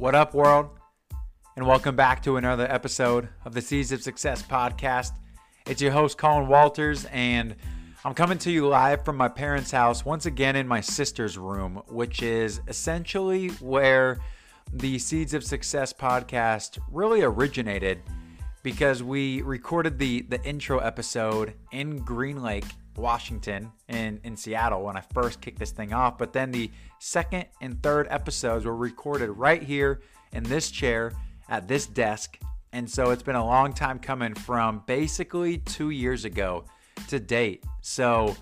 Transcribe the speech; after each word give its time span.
What 0.00 0.14
up, 0.14 0.32
world? 0.32 0.70
And 1.56 1.66
welcome 1.66 1.94
back 1.94 2.22
to 2.22 2.38
another 2.38 2.66
episode 2.72 3.28
of 3.44 3.52
the 3.52 3.60
Seeds 3.60 3.92
of 3.92 4.02
Success 4.02 4.42
podcast. 4.42 5.10
It's 5.66 5.82
your 5.82 5.92
host, 5.92 6.16
Colin 6.16 6.48
Walters, 6.48 7.04
and 7.12 7.54
I'm 8.02 8.14
coming 8.14 8.38
to 8.38 8.50
you 8.50 8.66
live 8.66 9.04
from 9.04 9.18
my 9.18 9.28
parents' 9.28 9.70
house, 9.70 10.02
once 10.02 10.24
again 10.24 10.56
in 10.56 10.66
my 10.66 10.80
sister's 10.80 11.36
room, 11.36 11.82
which 11.86 12.22
is 12.22 12.62
essentially 12.66 13.48
where 13.60 14.20
the 14.72 14.98
Seeds 14.98 15.34
of 15.34 15.44
Success 15.44 15.92
podcast 15.92 16.78
really 16.90 17.20
originated 17.20 18.00
because 18.62 19.02
we 19.02 19.42
recorded 19.42 19.98
the, 19.98 20.22
the 20.22 20.42
intro 20.44 20.78
episode 20.78 21.52
in 21.72 21.98
Green 21.98 22.42
Lake, 22.42 22.64
Washington, 22.96 23.72
in, 23.88 24.20
in 24.24 24.36
Seattle 24.36 24.82
when 24.82 24.96
I 24.96 25.00
first 25.00 25.40
kicked 25.40 25.58
this 25.58 25.70
thing 25.70 25.92
off. 25.92 26.18
But 26.18 26.32
then 26.32 26.50
the 26.50 26.70
second 26.98 27.46
and 27.60 27.82
third 27.82 28.06
episodes 28.10 28.64
were 28.64 28.76
recorded 28.76 29.30
right 29.30 29.62
here 29.62 30.00
in 30.32 30.42
this 30.44 30.70
chair 30.70 31.12
at 31.48 31.68
this 31.68 31.86
desk. 31.86 32.38
And 32.72 32.88
so 32.88 33.10
it's 33.10 33.22
been 33.22 33.36
a 33.36 33.44
long 33.44 33.72
time 33.72 33.98
coming 33.98 34.34
from 34.34 34.82
basically 34.86 35.58
two 35.58 35.90
years 35.90 36.24
ago 36.24 36.64
to 37.08 37.18
date. 37.18 37.64
So 37.80 38.36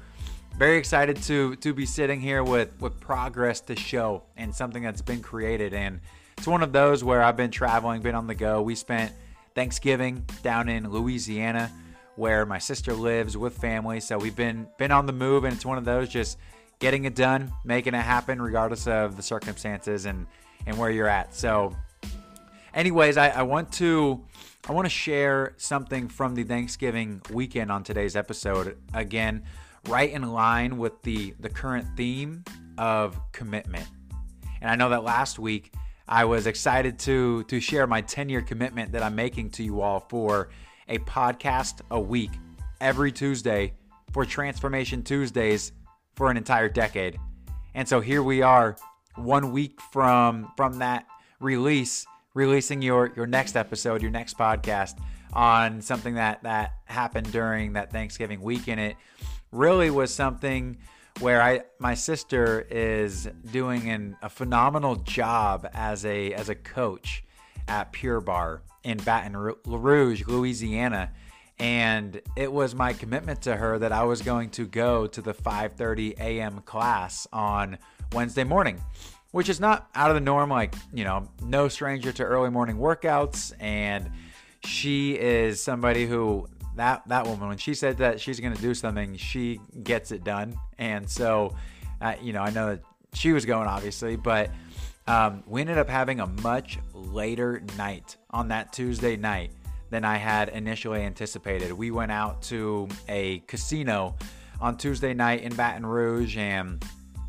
very 0.56 0.76
excited 0.76 1.16
to 1.22 1.54
to 1.56 1.72
be 1.72 1.86
sitting 1.86 2.20
here 2.20 2.42
with 2.42 2.78
with 2.80 2.98
progress 2.98 3.60
to 3.60 3.76
show 3.76 4.24
and 4.36 4.54
something 4.54 4.82
that's 4.82 5.02
been 5.02 5.22
created. 5.22 5.72
And 5.72 6.00
it's 6.36 6.46
one 6.46 6.62
of 6.62 6.72
those 6.72 7.02
where 7.02 7.22
I've 7.22 7.36
been 7.36 7.50
traveling, 7.50 8.02
been 8.02 8.14
on 8.14 8.26
the 8.26 8.34
go. 8.34 8.60
We 8.60 8.74
spent 8.74 9.12
Thanksgiving 9.54 10.24
down 10.42 10.68
in 10.68 10.90
Louisiana 10.90 11.72
where 12.18 12.44
my 12.44 12.58
sister 12.58 12.92
lives 12.92 13.36
with 13.36 13.56
family. 13.56 14.00
So 14.00 14.18
we've 14.18 14.36
been 14.36 14.66
been 14.76 14.90
on 14.90 15.06
the 15.06 15.12
move 15.12 15.44
and 15.44 15.54
it's 15.54 15.64
one 15.64 15.78
of 15.78 15.84
those 15.84 16.08
just 16.08 16.38
getting 16.80 17.04
it 17.04 17.14
done, 17.14 17.52
making 17.64 17.94
it 17.94 18.02
happen 18.02 18.42
regardless 18.42 18.86
of 18.86 19.16
the 19.16 19.22
circumstances 19.22 20.04
and 20.04 20.26
and 20.66 20.76
where 20.76 20.90
you're 20.90 21.08
at. 21.08 21.34
So 21.34 21.76
anyways, 22.74 23.16
I, 23.16 23.28
I 23.28 23.42
want 23.42 23.72
to 23.74 24.24
I 24.68 24.72
want 24.72 24.86
to 24.86 24.90
share 24.90 25.54
something 25.56 26.08
from 26.08 26.34
the 26.34 26.42
Thanksgiving 26.42 27.22
weekend 27.32 27.70
on 27.70 27.84
today's 27.84 28.16
episode. 28.16 28.76
Again, 28.92 29.44
right 29.88 30.10
in 30.10 30.22
line 30.32 30.76
with 30.76 31.00
the 31.02 31.34
the 31.38 31.48
current 31.48 31.86
theme 31.96 32.44
of 32.76 33.18
commitment. 33.32 33.86
And 34.60 34.68
I 34.68 34.74
know 34.74 34.90
that 34.90 35.04
last 35.04 35.38
week 35.38 35.72
I 36.08 36.24
was 36.24 36.48
excited 36.48 36.98
to 37.00 37.44
to 37.44 37.60
share 37.60 37.86
my 37.86 38.02
10-year 38.02 38.42
commitment 38.42 38.92
that 38.92 39.04
I'm 39.04 39.14
making 39.14 39.50
to 39.50 39.62
you 39.62 39.80
all 39.80 40.00
for 40.00 40.48
a 40.88 40.98
podcast 40.98 41.80
a 41.90 42.00
week 42.00 42.30
every 42.80 43.12
Tuesday 43.12 43.74
for 44.12 44.24
Transformation 44.24 45.02
Tuesdays 45.02 45.72
for 46.14 46.30
an 46.30 46.36
entire 46.36 46.68
decade. 46.68 47.18
And 47.74 47.88
so 47.88 48.00
here 48.00 48.22
we 48.22 48.42
are, 48.42 48.76
one 49.16 49.52
week 49.52 49.80
from 49.80 50.52
from 50.56 50.78
that 50.78 51.06
release, 51.40 52.06
releasing 52.34 52.82
your 52.82 53.12
your 53.16 53.26
next 53.26 53.56
episode, 53.56 54.02
your 54.02 54.10
next 54.10 54.38
podcast 54.38 54.98
on 55.32 55.80
something 55.82 56.14
that 56.14 56.42
that 56.42 56.74
happened 56.86 57.30
during 57.32 57.74
that 57.74 57.90
Thanksgiving 57.92 58.40
week 58.40 58.68
and 58.68 58.80
it 58.80 58.96
really 59.52 59.90
was 59.90 60.14
something 60.14 60.78
where 61.20 61.42
I 61.42 61.62
my 61.78 61.94
sister 61.94 62.66
is 62.70 63.28
doing 63.50 63.88
an, 63.90 64.16
a 64.22 64.28
phenomenal 64.28 64.96
job 64.96 65.68
as 65.74 66.04
a 66.04 66.32
as 66.32 66.48
a 66.48 66.54
coach 66.54 67.24
at 67.68 67.92
Pure 67.92 68.22
Barre 68.22 68.62
in 68.82 68.98
Baton 68.98 69.36
Rouge, 69.36 70.26
Louisiana. 70.26 71.12
And 71.58 72.20
it 72.36 72.52
was 72.52 72.74
my 72.74 72.92
commitment 72.92 73.42
to 73.42 73.56
her 73.56 73.78
that 73.78 73.92
I 73.92 74.04
was 74.04 74.22
going 74.22 74.50
to 74.50 74.66
go 74.66 75.06
to 75.08 75.20
the 75.20 75.34
5:30 75.34 76.18
a.m. 76.18 76.60
class 76.60 77.26
on 77.32 77.78
Wednesday 78.12 78.44
morning, 78.44 78.80
which 79.32 79.48
is 79.48 79.58
not 79.58 79.88
out 79.94 80.10
of 80.10 80.14
the 80.14 80.20
norm. 80.20 80.50
Like 80.50 80.74
you 80.92 81.04
know, 81.04 81.28
no 81.42 81.66
stranger 81.66 82.12
to 82.12 82.22
early 82.22 82.50
morning 82.50 82.76
workouts, 82.76 83.52
and 83.58 84.10
she 84.64 85.18
is 85.18 85.60
somebody 85.60 86.06
who 86.06 86.48
that 86.76 87.02
that 87.08 87.26
woman 87.26 87.48
when 87.48 87.58
she 87.58 87.74
said 87.74 87.98
that 87.98 88.20
she's 88.20 88.40
going 88.40 88.54
to 88.54 88.62
do 88.62 88.72
something, 88.72 89.16
she 89.16 89.60
gets 89.82 90.12
it 90.12 90.24
done. 90.24 90.56
And 90.78 91.10
so, 91.10 91.56
uh, 92.00 92.14
you 92.22 92.32
know, 92.32 92.42
I 92.42 92.50
know 92.50 92.70
that 92.70 92.82
she 93.14 93.32
was 93.32 93.44
going 93.44 93.66
obviously, 93.68 94.14
but 94.14 94.50
um, 95.08 95.42
we 95.46 95.62
ended 95.62 95.78
up 95.78 95.88
having 95.88 96.20
a 96.20 96.26
much 96.26 96.78
later 96.92 97.62
night 97.78 98.18
on 98.30 98.48
that 98.48 98.74
Tuesday 98.74 99.16
night 99.16 99.50
than 99.88 100.04
I 100.04 100.18
had 100.18 100.50
initially 100.50 101.02
anticipated. 101.02 101.72
We 101.72 101.90
went 101.90 102.12
out 102.12 102.42
to 102.42 102.88
a 103.08 103.38
casino 103.46 104.16
on 104.60 104.76
Tuesday 104.76 105.14
night 105.14 105.40
in 105.40 105.54
Baton 105.54 105.86
Rouge, 105.86 106.36
and 106.36 106.84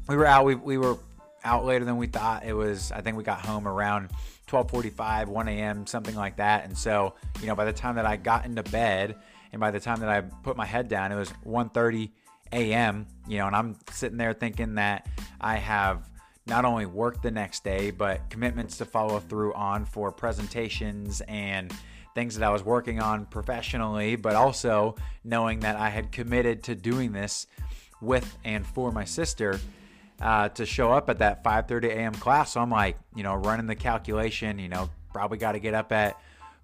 we 0.09 0.17
were 0.17 0.25
out. 0.25 0.43
We, 0.43 0.55
we 0.55 0.77
were 0.77 0.97
out 1.45 1.63
later 1.63 1.85
than 1.85 1.95
we 1.95 2.07
thought. 2.07 2.43
It 2.45 2.51
was. 2.51 2.91
I 2.91 2.99
think 2.99 3.15
we 3.15 3.23
got 3.23 3.45
home 3.45 3.65
around 3.65 4.09
12:45, 4.47 5.27
1 5.27 5.47
a.m., 5.47 5.87
something 5.87 6.15
like 6.15 6.35
that. 6.35 6.65
And 6.65 6.77
so, 6.77 7.15
you 7.39 7.47
know, 7.47 7.55
by 7.55 7.63
the 7.63 7.71
time 7.71 7.95
that 7.95 8.05
I 8.05 8.17
got 8.17 8.43
into 8.43 8.63
bed, 8.63 9.15
and 9.53 9.61
by 9.61 9.71
the 9.71 9.79
time 9.79 10.01
that 10.01 10.09
I 10.09 10.19
put 10.19 10.57
my 10.57 10.65
head 10.65 10.89
down, 10.89 11.13
it 11.13 11.15
was 11.15 11.31
1:30 11.45 12.11
a.m. 12.51 13.07
You 13.25 13.37
know, 13.37 13.47
and 13.47 13.55
I'm 13.55 13.77
sitting 13.89 14.17
there 14.17 14.33
thinking 14.33 14.75
that 14.75 15.07
I 15.39 15.55
have 15.55 16.08
not 16.49 16.65
only 16.65 16.85
work 16.85 17.21
the 17.21 17.31
next 17.31 17.63
day, 17.63 17.91
but 17.91 18.29
commitments 18.29 18.77
to 18.79 18.85
follow 18.85 19.19
through 19.19 19.53
on 19.53 19.85
for 19.85 20.11
presentations 20.11 21.21
and 21.21 21.71
things 22.15 22.35
that 22.37 22.45
I 22.45 22.49
was 22.49 22.63
working 22.63 22.99
on 22.99 23.25
professionally, 23.25 24.15
but 24.15 24.35
also 24.35 24.95
knowing 25.23 25.61
that 25.61 25.75
I 25.75 25.89
had 25.89 26.11
committed 26.11 26.63
to 26.63 26.75
doing 26.75 27.11
this 27.11 27.47
with 28.01 28.37
and 28.43 28.65
for 28.65 28.91
my 28.91 29.05
sister 29.05 29.59
uh, 30.21 30.49
to 30.49 30.65
show 30.65 30.91
up 30.91 31.09
at 31.09 31.19
that 31.19 31.43
5:30 31.43 31.89
a.m. 31.89 32.13
class. 32.13 32.53
So 32.53 32.61
I'm 32.61 32.71
like, 32.71 32.97
you 33.15 33.23
know, 33.23 33.35
running 33.35 33.67
the 33.67 33.75
calculation. 33.75 34.59
You 34.59 34.69
know, 34.69 34.89
probably 35.13 35.37
got 35.37 35.53
to 35.53 35.59
get 35.59 35.73
up 35.73 35.91
at 35.91 36.19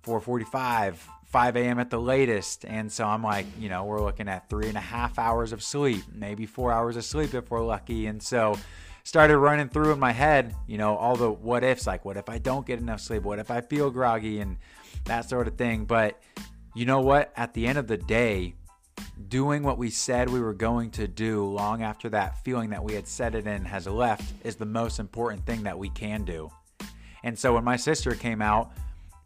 4:45, 0.06 0.96
5 1.25 1.56
a.m. 1.56 1.79
at 1.79 1.90
the 1.90 2.00
latest. 2.00 2.66
And 2.66 2.91
so 2.91 3.06
I'm 3.06 3.23
like, 3.23 3.46
you 3.59 3.69
know, 3.69 3.85
we're 3.85 4.02
looking 4.02 4.28
at 4.28 4.50
three 4.50 4.67
and 4.67 4.78
a 4.78 4.81
half 4.81 5.17
hours 5.19 5.52
of 5.52 5.63
sleep, 5.63 6.03
maybe 6.13 6.46
four 6.46 6.72
hours 6.72 6.97
of 6.97 7.06
sleep 7.06 7.34
if 7.34 7.50
we're 7.50 7.63
lucky. 7.63 8.07
And 8.07 8.22
so 8.22 8.57
started 9.05 9.38
running 9.38 9.69
through 9.69 9.93
in 9.93 9.99
my 9.99 10.11
head, 10.11 10.53
you 10.67 10.77
know, 10.77 10.97
all 10.97 11.16
the 11.16 11.31
what 11.31 11.63
ifs, 11.63 11.88
like 11.88 12.03
what 12.03 12.17
if 12.17 12.27
I 12.27 12.38
don't 12.38 12.67
get 12.67 12.79
enough 12.79 12.99
sleep? 12.99 13.23
What 13.23 13.39
if 13.39 13.49
I 13.49 13.61
feel 13.61 13.89
groggy 13.89 14.41
and 14.41 14.57
that 15.05 15.29
sort 15.29 15.47
of 15.47 15.55
thing. 15.55 15.85
But 15.85 16.21
you 16.73 16.85
know 16.85 17.01
what? 17.01 17.31
At 17.35 17.53
the 17.53 17.67
end 17.67 17.77
of 17.77 17.88
the 17.88 17.97
day, 17.97 18.55
doing 19.29 19.63
what 19.63 19.77
we 19.77 19.89
said 19.89 20.29
we 20.29 20.41
were 20.41 20.53
going 20.53 20.91
to 20.91 21.07
do 21.07 21.45
long 21.45 21.81
after 21.81 22.09
that 22.09 22.43
feeling 22.43 22.71
that 22.71 22.83
we 22.83 22.93
had 22.93 23.07
set 23.07 23.33
it 23.35 23.47
in 23.47 23.66
has 23.66 23.88
left 23.88 24.33
is 24.43 24.55
the 24.55 24.66
most 24.66 24.99
important 24.99 25.45
thing 25.45 25.63
that 25.63 25.77
we 25.77 25.89
can 25.89 26.23
do. 26.23 26.51
And 27.23 27.37
so 27.37 27.53
when 27.53 27.63
my 27.63 27.77
sister 27.77 28.13
came 28.13 28.41
out 28.41 28.72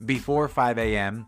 before 0.05 0.47
5 0.47 0.77
a.m., 0.77 1.27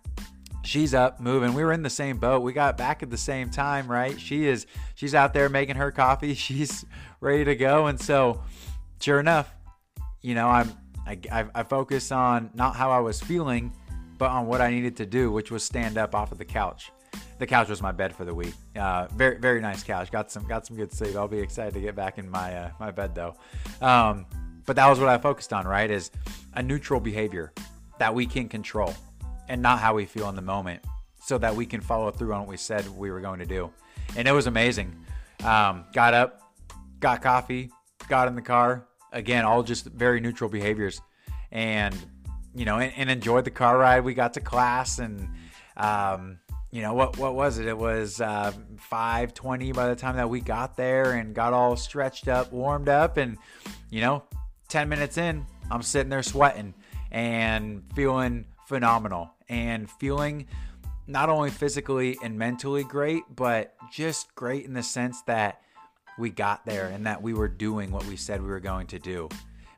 she's 0.72 0.94
up 0.94 1.20
moving. 1.20 1.54
We 1.54 1.66
were 1.66 1.74
in 1.74 1.84
the 1.84 1.90
same 1.90 2.18
boat. 2.18 2.42
We 2.42 2.54
got 2.54 2.78
back 2.78 3.04
at 3.04 3.10
the 3.10 3.18
same 3.18 3.50
time, 3.50 3.92
right? 3.92 4.20
She 4.20 4.48
is 4.48 4.66
she's 4.96 5.14
out 5.14 5.34
there 5.34 5.50
making 5.50 5.76
her 5.76 5.92
coffee. 5.92 6.34
She's 6.42 6.86
ready 7.20 7.44
to 7.44 7.56
go. 7.56 7.88
And 7.88 8.00
so 8.00 8.42
sure 9.00 9.20
enough, 9.20 9.54
you 10.22 10.34
know, 10.34 10.48
I'm 10.48 10.72
I, 11.06 11.20
I, 11.32 11.46
I 11.54 11.64
focus 11.64 12.12
on 12.12 12.52
not 12.54 12.76
how 12.76 12.90
I 12.92 13.00
was 13.00 13.20
feeling, 13.20 13.74
but 14.18 14.30
on 14.30 14.48
what 14.48 14.62
I 14.62 14.72
needed 14.72 14.96
to 14.98 15.06
do, 15.06 15.32
which 15.32 15.52
was 15.52 15.64
stand 15.64 15.98
up 15.98 16.16
off 16.16 16.32
of 16.32 16.38
the 16.38 16.46
couch 16.46 16.92
the 17.40 17.48
couch 17.48 17.70
was 17.70 17.82
my 17.82 17.92
bed 17.92 18.16
for 18.16 18.24
the 18.24 18.34
week. 18.34 18.54
Uh, 18.76 19.08
very 19.16 19.40
very 19.40 19.60
nice 19.60 19.84
couch. 19.84 20.12
Got 20.12 20.32
some 20.32 20.48
got 20.48 20.66
some 20.66 20.78
good 20.78 20.94
sleep. 20.94 21.16
I'll 21.16 21.28
be 21.28 21.40
excited 21.40 21.74
to 21.74 21.82
get 21.82 21.96
back 21.96 22.20
in 22.20 22.30
my 22.30 22.56
uh, 22.56 22.70
my 22.80 22.92
bed 22.92 23.16
though. 23.16 23.36
Um, 23.82 24.28
but 24.68 24.76
that 24.76 24.88
was 24.88 25.00
what 25.00 25.10
I 25.10 25.18
focused 25.18 25.52
on. 25.52 25.68
Right, 25.68 25.90
is 25.90 26.12
a 26.54 26.62
neutral 26.62 27.00
behavior 27.00 27.52
that 27.98 28.14
we 28.14 28.28
can 28.28 28.48
control, 28.48 28.94
and 29.52 29.62
not 29.62 29.80
how 29.80 29.94
we 29.94 30.06
feel 30.06 30.30
in 30.30 30.36
the 30.36 30.42
moment, 30.42 30.82
so 31.20 31.38
that 31.38 31.54
we 31.54 31.66
can 31.66 31.82
follow 31.82 32.10
through 32.10 32.34
on 32.34 32.40
what 32.40 32.48
we 32.48 32.58
said 32.58 32.88
we 32.98 33.12
were 33.12 33.20
going 33.20 33.40
to 33.40 33.46
do. 33.46 33.70
And 34.16 34.26
it 34.28 34.32
was 34.32 34.48
amazing. 34.48 34.96
Um, 35.44 35.84
got 35.94 36.14
up, 36.14 36.42
got 37.02 37.22
coffee, 37.22 37.70
got 38.08 38.30
in 38.30 38.36
the 38.36 38.42
car. 38.42 38.88
Again, 39.12 39.44
all 39.44 39.62
just 39.62 39.86
very 39.86 40.22
neutral 40.22 40.50
behaviors, 40.50 41.02
and 41.52 41.94
you 42.56 42.64
know, 42.64 42.80
and, 42.80 42.94
and 42.96 43.10
enjoyed 43.10 43.44
the 43.44 43.52
car 43.52 43.78
ride. 43.78 44.06
We 44.06 44.14
got 44.14 44.34
to 44.36 44.42
class 44.42 45.00
and. 45.00 45.30
Um, 45.78 46.40
you 46.74 46.82
know 46.82 46.94
what 46.94 47.18
what 47.18 47.36
was 47.36 47.60
it 47.60 47.68
it 47.68 47.78
was 47.78 48.22
uh, 48.22 48.54
520 48.78 49.74
by 49.74 49.90
the 49.90 49.96
time 49.96 50.16
that 50.16 50.30
we 50.30 50.40
got 50.40 50.78
there 50.78 51.14
and 51.14 51.36
got 51.36 51.52
all 51.52 51.76
stretched 51.76 52.30
up 52.30 52.52
warmed 52.54 52.88
up 52.88 53.18
and 53.18 53.38
you 53.90 54.00
know 54.00 54.24
10 54.70 54.88
minutes 54.88 55.18
in 55.18 55.46
i'm 55.70 55.82
sitting 55.82 56.10
there 56.10 56.24
sweating 56.24 56.74
and 57.12 57.84
feeling 57.94 58.46
phenomenal 58.68 59.34
and 59.52 59.88
feeling 59.88 60.48
not 61.06 61.30
only 61.30 61.52
physically 61.52 62.18
and 62.24 62.38
mentally 62.38 62.84
great 62.84 63.24
but 63.36 63.76
just 63.92 64.34
great 64.34 64.66
in 64.66 64.74
the 64.74 64.82
sense 64.82 65.22
that 65.24 65.62
we 66.18 66.30
got 66.30 66.66
there 66.66 66.88
and 66.88 67.06
that 67.06 67.22
we 67.22 67.34
were 67.34 67.48
doing 67.48 67.92
what 67.92 68.06
we 68.06 68.16
said 68.16 68.42
we 68.42 68.48
were 68.48 68.60
going 68.60 68.88
to 68.88 68.98
do 68.98 69.30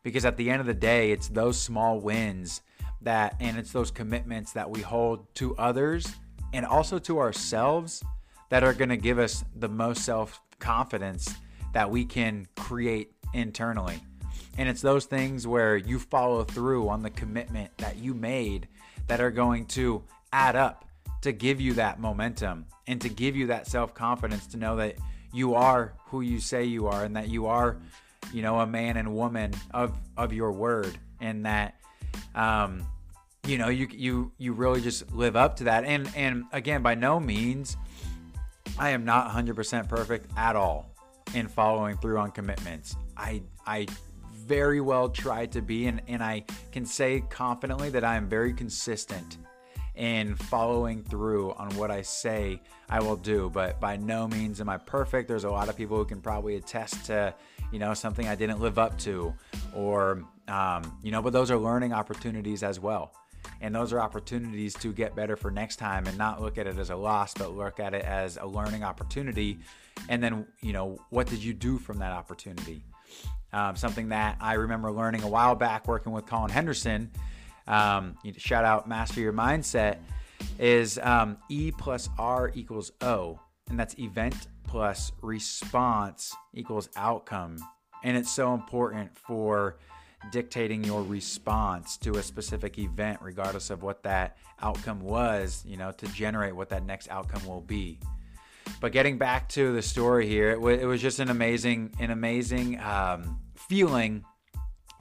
because 0.03 0.23
at 0.23 0.37
the 0.37 0.49
end 0.49 0.61
of 0.61 0.65
the 0.67 0.73
day 0.73 1.11
it's 1.11 1.27
those 1.27 1.59
small 1.59 1.99
wins 1.99 2.61
that 3.01 3.35
and 3.39 3.57
it's 3.57 3.71
those 3.71 3.91
commitments 3.91 4.53
that 4.53 4.69
we 4.69 4.79
hold 4.79 5.33
to 5.35 5.55
others 5.57 6.07
and 6.53 6.65
also 6.65 6.99
to 6.99 7.19
ourselves 7.19 8.03
that 8.49 8.63
are 8.63 8.73
going 8.73 8.89
to 8.89 8.97
give 8.97 9.19
us 9.19 9.43
the 9.55 9.67
most 9.67 10.05
self 10.05 10.39
confidence 10.59 11.33
that 11.73 11.89
we 11.89 12.05
can 12.05 12.47
create 12.55 13.11
internally. 13.33 13.99
And 14.57 14.69
it's 14.69 14.81
those 14.81 15.05
things 15.05 15.47
where 15.47 15.75
you 15.75 15.97
follow 15.97 16.43
through 16.43 16.87
on 16.87 17.01
the 17.01 17.09
commitment 17.09 17.75
that 17.79 17.97
you 17.97 18.13
made 18.13 18.67
that 19.07 19.21
are 19.21 19.31
going 19.31 19.65
to 19.65 20.03
add 20.31 20.55
up 20.55 20.85
to 21.21 21.31
give 21.31 21.61
you 21.61 21.73
that 21.73 21.99
momentum 21.99 22.65
and 22.87 23.01
to 23.01 23.09
give 23.09 23.35
you 23.35 23.47
that 23.47 23.67
self 23.67 23.93
confidence 23.93 24.47
to 24.47 24.57
know 24.57 24.75
that 24.77 24.95
you 25.31 25.55
are 25.55 25.93
who 26.07 26.21
you 26.21 26.39
say 26.39 26.63
you 26.63 26.87
are 26.87 27.03
and 27.03 27.15
that 27.15 27.29
you 27.29 27.47
are, 27.47 27.77
you 28.31 28.41
know, 28.41 28.59
a 28.59 28.67
man 28.67 28.97
and 28.97 29.15
woman 29.15 29.53
of 29.73 29.97
of 30.17 30.33
your 30.33 30.51
word 30.51 30.97
and 31.19 31.45
that 31.45 31.75
um 32.35 32.85
you 33.45 33.57
know 33.57 33.69
you 33.69 33.87
you 33.91 34.31
you 34.37 34.53
really 34.53 34.81
just 34.81 35.11
live 35.13 35.35
up 35.35 35.57
to 35.57 35.65
that 35.65 35.83
and 35.83 36.09
and 36.15 36.45
again 36.51 36.81
by 36.81 36.95
no 36.95 37.19
means 37.19 37.77
I 38.77 38.89
am 38.89 39.05
not 39.05 39.29
100% 39.31 39.87
perfect 39.87 40.31
at 40.35 40.55
all 40.55 40.89
in 41.33 41.47
following 41.47 41.97
through 41.97 42.17
on 42.17 42.31
commitments. 42.31 42.95
I 43.15 43.43
I 43.65 43.87
very 44.45 44.81
well 44.81 45.09
try 45.09 45.45
to 45.47 45.61
be 45.61 45.87
and, 45.87 46.01
and 46.07 46.23
I 46.23 46.45
can 46.71 46.85
say 46.85 47.23
confidently 47.29 47.89
that 47.91 48.03
I 48.03 48.15
am 48.15 48.27
very 48.27 48.53
consistent 48.53 49.37
in 49.95 50.35
following 50.35 51.03
through 51.03 51.51
on 51.53 51.69
what 51.75 51.91
I 51.91 52.01
say 52.01 52.61
I 52.89 52.99
will 52.99 53.15
do. 53.15 53.49
But 53.49 53.79
by 53.79 53.97
no 53.97 54.27
means 54.27 54.59
am 54.59 54.69
I 54.69 54.77
perfect. 54.77 55.27
There's 55.27 55.43
a 55.43 55.49
lot 55.49 55.69
of 55.69 55.77
people 55.77 55.97
who 55.97 56.05
can 56.05 56.21
probably 56.21 56.55
attest 56.55 57.05
to, 57.05 57.33
you 57.71 57.79
know, 57.79 57.93
something 57.93 58.27
I 58.27 58.35
didn't 58.35 58.59
live 58.59 58.79
up 58.79 58.97
to, 58.99 59.33
or, 59.75 60.23
um, 60.47 60.97
you 61.03 61.11
know, 61.11 61.21
but 61.21 61.33
those 61.33 61.51
are 61.51 61.57
learning 61.57 61.93
opportunities 61.93 62.63
as 62.63 62.79
well. 62.79 63.13
And 63.61 63.75
those 63.75 63.93
are 63.93 63.99
opportunities 63.99 64.73
to 64.75 64.91
get 64.91 65.15
better 65.15 65.35
for 65.35 65.51
next 65.51 65.75
time 65.75 66.07
and 66.07 66.17
not 66.17 66.41
look 66.41 66.57
at 66.57 66.65
it 66.65 66.77
as 66.77 66.89
a 66.89 66.95
loss, 66.95 67.33
but 67.33 67.55
look 67.55 67.79
at 67.79 67.93
it 67.93 68.03
as 68.03 68.37
a 68.37 68.45
learning 68.45 68.83
opportunity. 68.83 69.59
And 70.09 70.23
then, 70.23 70.47
you 70.61 70.73
know, 70.73 70.97
what 71.09 71.27
did 71.27 71.43
you 71.43 71.53
do 71.53 71.77
from 71.77 71.99
that 71.99 72.11
opportunity? 72.11 72.83
Um, 73.51 73.75
something 73.75 74.09
that 74.09 74.37
I 74.41 74.53
remember 74.53 74.91
learning 74.91 75.21
a 75.21 75.27
while 75.27 75.53
back 75.53 75.87
working 75.87 76.11
with 76.11 76.25
Colin 76.25 76.49
Henderson. 76.49 77.11
Um, 77.67 78.17
shout 78.37 78.65
out 78.65 78.87
Master 78.87 79.21
Your 79.21 79.33
Mindset 79.33 79.97
is 80.59 80.97
um, 80.99 81.37
E 81.49 81.71
plus 81.71 82.09
R 82.17 82.51
equals 82.55 82.91
O, 83.01 83.39
and 83.69 83.79
that's 83.79 83.97
event 83.99 84.47
plus 84.63 85.11
response 85.21 86.35
equals 86.53 86.89
outcome. 86.95 87.57
And 88.03 88.17
it's 88.17 88.31
so 88.31 88.53
important 88.53 89.15
for 89.17 89.77
dictating 90.31 90.83
your 90.83 91.03
response 91.03 91.97
to 91.97 92.13
a 92.13 92.23
specific 92.23 92.79
event, 92.79 93.19
regardless 93.21 93.69
of 93.69 93.83
what 93.83 94.03
that 94.03 94.37
outcome 94.61 94.99
was, 94.99 95.63
you 95.65 95.77
know, 95.77 95.91
to 95.91 96.07
generate 96.07 96.55
what 96.55 96.69
that 96.69 96.85
next 96.85 97.09
outcome 97.09 97.45
will 97.45 97.61
be. 97.61 97.99
But 98.79 98.91
getting 98.91 99.17
back 99.17 99.49
to 99.49 99.73
the 99.73 99.81
story 99.81 100.27
here, 100.27 100.51
it, 100.51 100.55
w- 100.55 100.79
it 100.79 100.85
was 100.85 101.01
just 101.01 101.19
an 101.19 101.29
amazing, 101.29 101.93
an 101.99 102.11
amazing 102.11 102.79
um, 102.79 103.39
feeling 103.55 104.25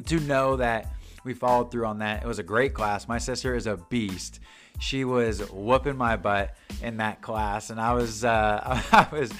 to 0.06 0.20
know 0.20 0.56
that 0.56 0.92
we 1.24 1.34
followed 1.34 1.70
through 1.70 1.86
on 1.86 1.98
that. 1.98 2.22
It 2.22 2.26
was 2.26 2.38
a 2.38 2.44
great 2.44 2.74
class. 2.74 3.08
My 3.08 3.18
sister 3.18 3.54
is 3.54 3.66
a 3.66 3.76
beast 3.76 4.40
she 4.78 5.04
was 5.04 5.48
whooping 5.50 5.96
my 5.96 6.16
butt 6.16 6.54
in 6.82 6.96
that 6.96 7.22
class, 7.22 7.70
and 7.70 7.80
I 7.80 7.92
was 7.94 8.24
uh, 8.24 8.82
I 8.92 9.08
was 9.12 9.32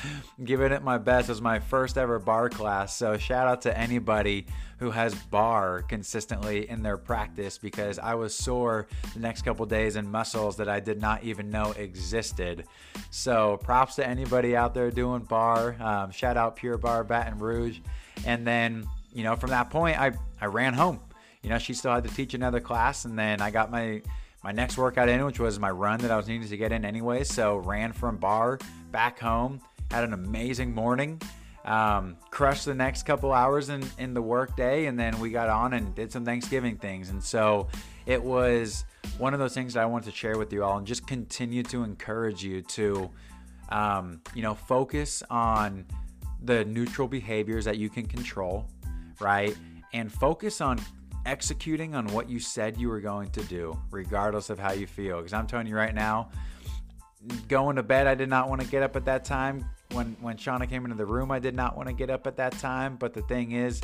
giving 0.43 0.73
it 0.73 0.83
my 0.83 0.99
best. 0.99 1.29
It 1.29 1.33
was 1.33 1.43
my 1.43 1.59
first 1.59 1.99
ever 1.99 2.19
barre 2.19 2.49
class, 2.49 2.97
so 2.97 3.17
shout 3.17 3.49
out 3.49 3.63
to 3.63 3.77
anybody 3.77 4.47
who 4.79 4.91
has 4.91 5.15
barre 5.15 5.83
consistently 5.83 6.69
in 6.69 6.83
their 6.83 6.97
practice 6.97 7.59
because 7.59 7.99
I 7.99 8.15
was 8.15 8.35
sore 8.35 8.89
the 9.15 9.21
next 9.21 9.43
couple 9.43 9.65
days 9.67 9.97
in 9.97 10.11
muscles 10.11 10.57
that 10.57 10.69
I 10.69 10.81
did 10.81 11.01
not 11.01 11.23
even 11.23 11.51
know 11.51 11.73
existed. 11.73 12.65
So 13.11 13.59
props 13.63 13.95
to 13.97 14.07
anybody 14.07 14.57
out 14.57 14.75
there 14.75 14.91
doing 14.91 15.23
barre. 15.23 15.77
Um, 15.81 16.11
shout 16.11 16.37
out 16.37 16.57
Pure 16.57 16.79
Barre 16.79 17.05
Baton 17.05 17.39
Rouge, 17.39 17.81
and 18.27 18.47
then 18.47 18.87
you 19.13 19.25
know 19.25 19.37
from 19.37 19.51
that 19.51 19.71
point 19.71 20.01
I 20.01 20.13
I 20.41 20.47
ran 20.47 20.75
home. 20.75 21.01
You 21.43 21.51
know 21.51 21.59
she 21.59 21.75
still 21.75 21.93
had 21.93 22.05
to 22.05 22.15
teach 22.15 22.35
another 22.35 22.61
class, 22.61 23.05
and 23.05 23.19
then 23.19 23.41
I 23.41 23.51
got 23.51 23.71
my 23.71 24.03
my 24.43 24.53
next 24.53 24.77
workout 24.77 25.09
in, 25.09 25.25
which 25.25 25.39
was 25.39 25.59
my 25.59 25.71
run 25.71 26.01
that 26.01 26.11
I 26.11 26.17
was 26.17 26.29
needing 26.29 26.49
to 26.49 26.57
get 26.57 26.73
in 26.73 26.85
anyway. 26.85 27.25
So 27.25 27.59
ran 27.59 27.93
from 27.93 28.17
barre 28.17 28.59
back 28.91 29.19
home, 29.19 29.61
had 29.91 30.05
an 30.05 30.13
amazing 30.13 30.75
morning, 30.75 31.21
um, 31.65 32.17
crushed 32.31 32.65
the 32.65 32.75
next 32.75 33.05
couple 33.05 33.33
hours 33.33 33.69
in, 33.69 33.85
in 33.99 34.15
the 34.15 34.23
work 34.23 34.57
day, 34.57 34.87
and 34.87 34.99
then 34.99 35.19
we 35.21 35.31
got 35.31 35.49
on 35.49 35.75
and 35.75 35.95
did 35.95 36.11
some 36.11 36.25
Thanksgiving 36.25 36.77
things. 36.77 37.11
And 37.11 37.23
so 37.23 37.69
it 38.07 38.23
was 38.23 38.85
one 39.19 39.33
of 39.33 39.39
those 39.39 39.55
things 39.55 39.75
that 39.75 39.83
I 39.83 39.87
wanted 39.87 40.07
to 40.07 40.17
share 40.17 40.39
with 40.39 40.53
you 40.53 40.65
all 40.65 40.79
and 40.79 40.87
just 40.87 41.07
continue 41.07 41.63
to 41.65 41.85
encourage 41.85 42.43
you 42.43 42.63
to, 42.63 43.11
um, 43.69 44.21
you 44.35 44.43
know, 44.43 44.55
focus 44.55 45.23
on 45.31 45.87
the 46.43 46.65
neutral 46.65 47.07
behaviors 47.07 47.65
that 47.65 47.79
you 47.79 47.89
can 47.89 48.07
control, 48.07 48.67
right? 49.21 49.57
And 49.93 50.11
focus 50.11 50.61
on 50.61 50.81
executing 51.27 51.95
on 51.95 52.07
what 52.09 52.29
you 52.29 52.39
said 52.39 52.77
you 52.77 52.89
were 52.89 53.01
going 53.01 53.31
to 53.31 53.43
do, 53.45 53.79
regardless 53.91 54.51
of 54.51 54.59
how 54.59 54.73
you 54.73 54.87
feel. 54.87 55.19
Because 55.19 55.33
I'm 55.33 55.47
telling 55.47 55.67
you 55.67 55.77
right 55.77 55.95
now, 55.95 56.31
going 57.49 57.77
to 57.77 57.83
bed, 57.83 58.07
I 58.07 58.15
did 58.15 58.29
not 58.29 58.49
want 58.49 58.61
to 58.61 58.67
get 58.67 58.83
up 58.83 58.97
at 58.97 59.05
that 59.05 59.25
time. 59.25 59.65
When 59.93 60.17
when 60.21 60.37
Shauna 60.37 60.69
came 60.69 60.85
into 60.85 60.97
the 60.97 61.07
room, 61.07 61.31
I 61.31 61.39
did 61.39 61.55
not 61.55 61.77
want 61.77 61.89
to 61.89 61.95
get 61.95 62.11
up 62.11 62.27
at 62.27 62.37
that 62.37 62.53
time. 62.59 62.97
But 62.97 63.15
the 63.15 63.23
thing 63.23 63.53
is, 63.53 63.81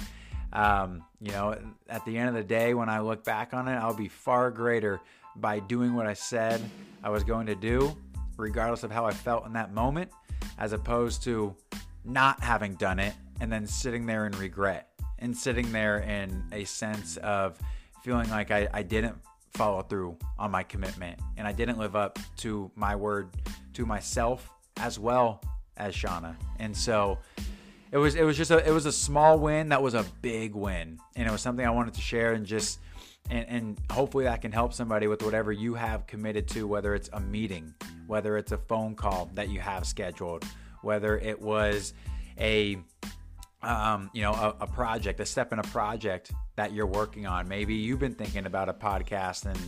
um, 0.52 1.04
you 1.20 1.32
know, 1.32 1.56
at 1.88 2.04
the 2.04 2.16
end 2.16 2.28
of 2.28 2.34
the 2.34 2.44
day, 2.44 2.74
when 2.74 2.88
I 2.88 3.00
look 3.00 3.24
back 3.24 3.54
on 3.54 3.68
it, 3.68 3.76
I'll 3.76 3.94
be 3.94 4.08
far 4.08 4.50
greater 4.50 5.00
by 5.36 5.60
doing 5.60 5.94
what 5.94 6.06
I 6.06 6.14
said 6.14 6.60
I 7.02 7.10
was 7.10 7.22
going 7.22 7.46
to 7.46 7.54
do, 7.54 7.96
regardless 8.36 8.82
of 8.82 8.90
how 8.90 9.04
I 9.04 9.12
felt 9.12 9.46
in 9.46 9.52
that 9.52 9.72
moment, 9.72 10.10
as 10.58 10.72
opposed 10.72 11.22
to 11.24 11.54
not 12.04 12.42
having 12.42 12.74
done 12.74 12.98
it 12.98 13.14
and 13.40 13.52
then 13.52 13.66
sitting 13.66 14.06
there 14.06 14.26
in 14.26 14.32
regret 14.32 14.88
and 15.18 15.36
sitting 15.36 15.72
there 15.72 15.98
in 15.98 16.44
a 16.52 16.64
sense 16.64 17.16
of 17.18 17.58
feeling 18.02 18.30
like 18.30 18.50
I, 18.50 18.68
I 18.72 18.82
didn't 18.82 19.16
follow 19.54 19.82
through 19.82 20.16
on 20.38 20.50
my 20.50 20.62
commitment 20.62 21.18
and 21.36 21.46
I 21.46 21.52
didn't 21.52 21.78
live 21.78 21.96
up 21.96 22.18
to 22.38 22.70
my 22.74 22.94
word 22.94 23.28
to 23.74 23.86
myself 23.86 24.48
as 24.76 24.98
well 24.98 25.42
as 25.76 25.94
Shauna. 25.94 26.36
And 26.58 26.76
so 26.76 27.18
it 27.90 27.98
was 27.98 28.14
it 28.14 28.22
was 28.22 28.36
just 28.36 28.50
a 28.50 28.66
it 28.66 28.72
was 28.72 28.86
a 28.86 28.92
small 28.92 29.38
win 29.38 29.70
that 29.70 29.82
was 29.82 29.94
a 29.94 30.04
big 30.22 30.54
win. 30.54 30.98
And 31.16 31.28
it 31.28 31.30
was 31.30 31.40
something 31.40 31.66
I 31.66 31.70
wanted 31.70 31.94
to 31.94 32.00
share 32.00 32.32
and 32.32 32.46
just 32.46 32.80
and, 33.30 33.48
and 33.48 33.78
hopefully 33.90 34.24
that 34.24 34.40
can 34.40 34.52
help 34.52 34.72
somebody 34.72 35.06
with 35.06 35.22
whatever 35.22 35.52
you 35.52 35.74
have 35.74 36.06
committed 36.06 36.48
to, 36.48 36.66
whether 36.66 36.94
it's 36.94 37.10
a 37.12 37.20
meeting, 37.20 37.74
whether 38.06 38.36
it's 38.36 38.52
a 38.52 38.58
phone 38.58 38.94
call 38.94 39.30
that 39.34 39.48
you 39.48 39.60
have 39.60 39.86
scheduled, 39.86 40.44
whether 40.82 41.18
it 41.18 41.40
was 41.40 41.94
a 42.38 42.78
um, 43.62 44.10
you 44.12 44.22
know, 44.22 44.32
a, 44.32 44.54
a, 44.60 44.66
project, 44.66 45.20
a 45.20 45.26
step 45.26 45.52
in 45.52 45.58
a 45.58 45.64
project 45.64 46.32
that 46.56 46.72
you're 46.72 46.86
working 46.86 47.26
on. 47.26 47.48
Maybe 47.48 47.74
you've 47.74 47.98
been 47.98 48.14
thinking 48.14 48.46
about 48.46 48.68
a 48.68 48.72
podcast 48.72 49.46
and, 49.46 49.58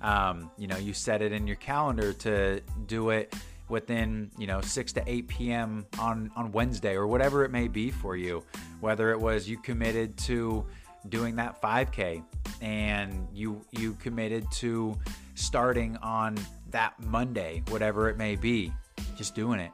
um, 0.00 0.50
you 0.56 0.66
know, 0.66 0.76
you 0.76 0.94
set 0.94 1.22
it 1.22 1.32
in 1.32 1.46
your 1.46 1.56
calendar 1.56 2.12
to 2.14 2.60
do 2.86 3.10
it 3.10 3.34
within, 3.68 4.30
you 4.38 4.46
know, 4.46 4.60
6 4.60 4.92
to 4.94 5.02
8 5.06 5.28
p.m. 5.28 5.86
on, 5.98 6.30
on 6.36 6.52
Wednesday 6.52 6.94
or 6.94 7.06
whatever 7.06 7.44
it 7.44 7.50
may 7.50 7.68
be 7.68 7.90
for 7.90 8.16
you. 8.16 8.42
Whether 8.80 9.10
it 9.10 9.20
was 9.20 9.48
you 9.48 9.58
committed 9.58 10.16
to 10.18 10.64
doing 11.08 11.36
that 11.36 11.60
5K 11.60 12.22
and 12.62 13.28
you, 13.32 13.64
you 13.72 13.94
committed 13.94 14.50
to 14.52 14.98
starting 15.34 15.96
on 15.98 16.38
that 16.70 16.98
Monday, 17.02 17.62
whatever 17.68 18.08
it 18.08 18.16
may 18.16 18.36
be, 18.36 18.72
just 19.16 19.34
doing 19.34 19.60
it 19.60 19.70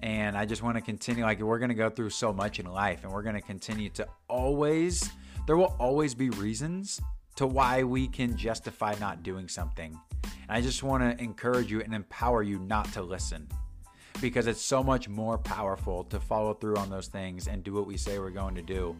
and 0.00 0.36
I 0.36 0.44
just 0.44 0.62
want 0.62 0.76
to 0.76 0.82
continue. 0.82 1.24
Like, 1.24 1.40
we're 1.40 1.58
going 1.58 1.70
to 1.70 1.74
go 1.74 1.90
through 1.90 2.10
so 2.10 2.32
much 2.32 2.58
in 2.58 2.66
life, 2.66 3.04
and 3.04 3.12
we're 3.12 3.22
going 3.22 3.34
to 3.34 3.40
continue 3.40 3.88
to 3.90 4.06
always, 4.28 5.10
there 5.46 5.56
will 5.56 5.76
always 5.78 6.14
be 6.14 6.30
reasons 6.30 7.00
to 7.36 7.46
why 7.46 7.82
we 7.82 8.08
can 8.08 8.36
justify 8.36 8.94
not 9.00 9.22
doing 9.22 9.48
something. 9.48 9.98
And 10.24 10.56
I 10.56 10.60
just 10.60 10.82
want 10.82 11.02
to 11.02 11.22
encourage 11.22 11.70
you 11.70 11.80
and 11.80 11.94
empower 11.94 12.42
you 12.42 12.58
not 12.58 12.92
to 12.94 13.02
listen 13.02 13.48
because 14.20 14.46
it's 14.46 14.62
so 14.62 14.82
much 14.82 15.08
more 15.08 15.36
powerful 15.36 16.04
to 16.04 16.18
follow 16.18 16.54
through 16.54 16.76
on 16.76 16.88
those 16.88 17.08
things 17.08 17.48
and 17.48 17.62
do 17.62 17.74
what 17.74 17.86
we 17.86 17.96
say 17.96 18.18
we're 18.18 18.30
going 18.30 18.54
to 18.54 18.62
do 18.62 18.96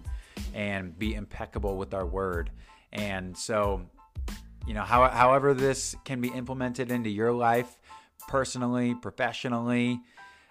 and 0.54 0.98
be 0.98 1.14
impeccable 1.14 1.76
with 1.76 1.94
our 1.94 2.04
word. 2.04 2.50
And 2.92 3.36
so, 3.36 3.82
you 4.66 4.74
know, 4.74 4.82
how, 4.82 5.08
however, 5.08 5.54
this 5.54 5.96
can 6.04 6.20
be 6.20 6.28
implemented 6.28 6.90
into 6.90 7.08
your 7.08 7.32
life 7.32 7.78
personally, 8.28 8.94
professionally, 8.94 10.00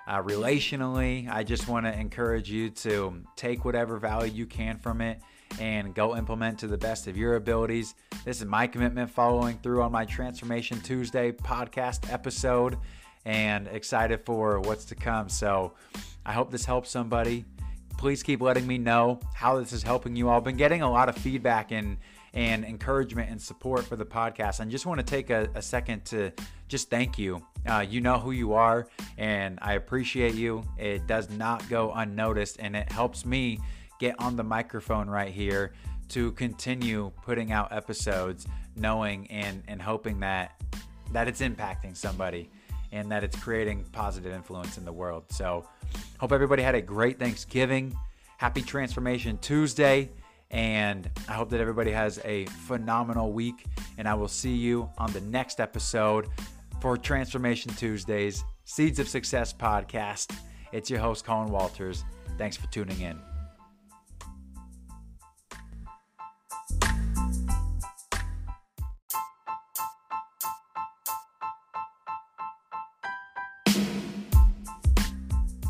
uh, 0.08 0.22
relationally. 0.22 1.30
I 1.30 1.44
just 1.44 1.68
want 1.68 1.86
to 1.86 1.98
encourage 1.98 2.50
you 2.50 2.70
to 2.70 3.24
take 3.36 3.66
whatever 3.66 3.98
value 3.98 4.32
you 4.32 4.46
can 4.46 4.78
from 4.78 5.02
it 5.02 5.20
and 5.60 5.94
go 5.94 6.16
implement 6.16 6.60
to 6.60 6.68
the 6.68 6.78
best 6.78 7.08
of 7.08 7.18
your 7.18 7.36
abilities. 7.36 7.96
This 8.24 8.40
is 8.40 8.46
my 8.46 8.68
commitment 8.68 9.10
following 9.10 9.58
through 9.60 9.82
on 9.82 9.92
my 9.92 10.06
Transformation 10.06 10.82
Tuesday 10.82 11.32
podcast 11.32 12.12
episode 12.12 12.78
and 13.26 13.68
excited 13.68 14.26
for 14.26 14.60
what's 14.60 14.86
to 14.86 14.96
come. 14.96 15.30
So 15.30 15.74
I 16.26 16.34
hope 16.34 16.52
this 16.52 16.66
helps 16.66 16.90
somebody. 16.90 17.46
Please 17.98 18.22
keep 18.22 18.42
letting 18.42 18.68
me 18.68 18.78
know 18.78 19.20
how 19.34 19.60
this 19.60 19.72
is 19.72 19.82
helping 19.82 20.16
you 20.16 20.30
all. 20.30 20.38
I've 20.38 20.44
been 20.44 20.58
getting 20.58 20.82
a 20.82 20.92
lot 20.92 21.10
of 21.10 21.16
feedback 21.18 21.72
and 21.72 21.98
and 22.36 22.66
encouragement 22.66 23.30
and 23.30 23.42
support 23.42 23.86
for 23.86 23.96
the 23.96 24.06
podcast. 24.06 24.60
And 24.60 24.70
just 24.70 24.86
want 24.86 25.00
to 25.00 25.06
take 25.06 25.30
a, 25.30 25.50
a 25.56 25.62
second 25.62 26.06
to 26.06 26.32
just 26.68 26.90
thank 26.90 27.18
you. 27.18 27.42
Uh, 27.66 27.86
you 27.88 28.02
know 28.02 28.20
who 28.20 28.32
you 28.32 28.54
are, 28.54 28.88
and 29.18 29.58
I 29.62 29.74
appreciate 29.74 30.36
you. 30.36 30.64
It 30.78 31.08
does 31.08 31.30
not 31.30 31.68
go 31.70 31.92
unnoticed, 31.94 32.58
and 32.60 32.76
it 32.76 32.92
helps 32.92 33.26
me 33.26 33.60
get 34.00 34.16
on 34.20 34.36
the 34.36 34.44
microphone 34.44 35.10
right 35.10 35.34
here 35.34 35.74
to 36.10 36.34
continue 36.34 37.12
putting 37.24 37.52
out 37.52 37.72
episodes, 37.72 38.46
knowing 38.76 39.26
and, 39.32 39.64
and 39.68 39.82
hoping 39.82 40.20
that 40.20 40.62
that 41.12 41.28
it's 41.28 41.42
impacting 41.42 41.96
somebody 41.96 42.50
and 42.92 43.12
that 43.12 43.24
it's 43.24 43.36
creating 43.38 43.84
positive 43.92 44.34
influence 44.34 44.78
in 44.78 44.86
the 44.86 44.92
world. 44.92 45.24
So, 45.30 45.68
hope 46.20 46.32
everybody 46.32 46.62
had 46.62 46.76
a 46.76 46.82
great 46.82 47.20
Thanksgiving. 47.20 47.96
Happy 48.38 48.62
Transformation 48.62 49.38
Tuesday. 49.38 50.10
And 50.52 51.10
I 51.28 51.34
hope 51.34 51.50
that 51.50 51.60
everybody 51.60 51.92
has 51.92 52.20
a 52.24 52.46
phenomenal 52.46 53.34
week. 53.34 53.66
And 53.98 54.08
I 54.08 54.14
will 54.14 54.28
see 54.28 54.56
you 54.56 54.90
on 54.98 55.12
the 55.12 55.22
next 55.22 55.60
episode 55.60 56.28
for 56.82 56.98
Transformation 56.98 57.74
Tuesdays, 57.74 58.44
Seeds 58.64 59.00
of 59.00 59.08
Success 59.08 59.54
podcast. 59.54 60.36
It's 60.72 60.90
your 60.90 61.00
host, 61.00 61.26
Colin 61.26 61.52
Walters. 61.52 62.04
Thanks 62.38 62.58
for 62.58 62.68
tuning 62.68 63.00
in. 63.02 63.20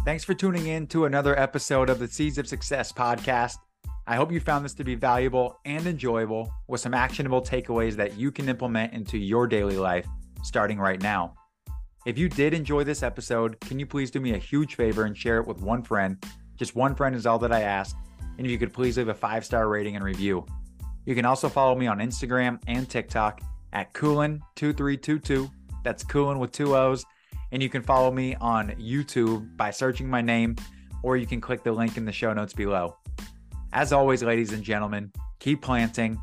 Thanks 0.05 0.23
for 0.23 0.35
tuning 0.35 0.67
in 0.67 0.85
to 0.87 1.05
another 1.05 1.37
episode 1.39 1.89
of 1.89 1.97
the 1.97 2.07
Seeds 2.07 2.37
of 2.37 2.47
Success 2.47 2.91
podcast. 2.91 3.57
I 4.07 4.15
hope 4.15 4.31
you 4.31 4.39
found 4.39 4.63
this 4.63 4.75
to 4.75 4.83
be 4.83 4.93
valuable 4.93 5.59
and 5.65 5.87
enjoyable 5.87 6.53
with 6.67 6.79
some 6.79 6.93
actionable 6.93 7.41
takeaways 7.41 7.95
that 7.95 8.17
you 8.17 8.31
can 8.31 8.47
implement 8.47 8.93
into 8.93 9.17
your 9.17 9.47
daily 9.47 9.77
life 9.77 10.05
starting 10.43 10.77
right 10.77 11.01
now. 11.01 11.33
If 12.05 12.19
you 12.19 12.29
did 12.29 12.53
enjoy 12.53 12.83
this 12.83 13.01
episode, 13.01 13.59
can 13.61 13.79
you 13.79 13.87
please 13.87 14.11
do 14.11 14.19
me 14.19 14.35
a 14.35 14.37
huge 14.37 14.75
favor 14.75 15.05
and 15.05 15.17
share 15.17 15.39
it 15.39 15.47
with 15.47 15.59
one 15.59 15.81
friend? 15.81 16.23
Just 16.55 16.75
one 16.75 16.93
friend 16.93 17.15
is 17.15 17.25
all 17.25 17.39
that 17.39 17.51
I 17.51 17.61
ask. 17.61 17.95
And 18.37 18.45
if 18.45 18.51
you 18.51 18.59
could 18.59 18.73
please 18.73 18.95
leave 18.99 19.07
a 19.07 19.13
five 19.13 19.43
star 19.43 19.67
rating 19.69 19.95
and 19.95 20.05
review. 20.05 20.45
You 21.05 21.15
can 21.15 21.25
also 21.25 21.49
follow 21.49 21.73
me 21.73 21.87
on 21.87 21.97
Instagram 21.97 22.59
and 22.67 22.87
TikTok 22.87 23.41
at 23.73 23.91
Coolin2322. 23.93 25.49
That's 25.83 26.03
Coolin 26.03 26.37
with 26.37 26.51
two 26.51 26.75
O's. 26.75 27.03
And 27.51 27.63
you 27.63 27.69
can 27.69 27.81
follow 27.81 28.11
me 28.11 28.35
on 28.35 28.69
YouTube 28.71 29.57
by 29.57 29.71
searching 29.71 30.07
my 30.07 30.21
name, 30.21 30.57
or 31.01 31.17
you 31.17 31.25
can 31.25 31.41
click 31.41 31.63
the 31.63 31.71
link 31.71 31.97
in 31.97 32.05
the 32.05 32.11
show 32.11 32.33
notes 32.33 32.53
below. 32.53 32.97
As 33.75 33.91
always, 33.91 34.23
ladies 34.23 34.53
and 34.53 34.63
gentlemen, 34.63 35.11
keep 35.39 35.61
planting, 35.61 36.17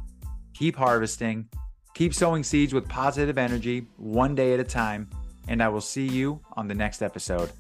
keep 0.55 0.75
harvesting, 0.75 1.51
keep 1.93 2.15
sowing 2.15 2.43
seeds 2.43 2.73
with 2.73 2.89
positive 2.89 3.37
energy 3.37 3.89
one 3.99 4.35
day 4.35 4.55
at 4.55 4.61
a 4.61 4.65
time, 4.65 5.11
and 5.49 5.63
I 5.63 5.69
will 5.69 5.83
see 5.83 6.07
you 6.07 6.41
on 6.55 6.67
the 6.67 6.75
next 6.75 7.03
episode. 7.03 7.53